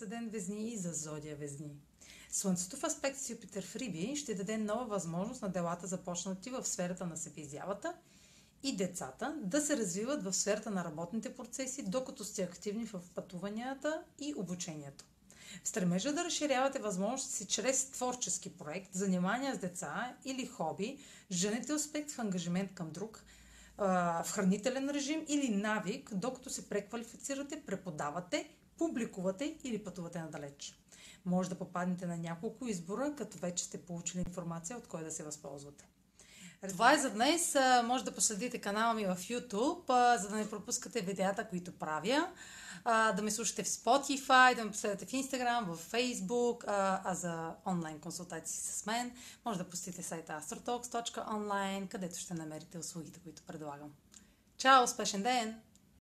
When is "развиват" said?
9.76-10.22